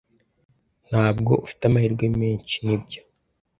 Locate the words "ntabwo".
0.89-1.31